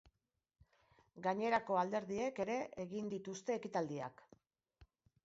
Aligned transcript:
Gainerako 1.27 1.77
alderdiek 1.81 2.41
ere 2.45 2.55
egin 2.85 3.13
dituzte 3.13 3.55
ekitaldiak. 3.59 4.25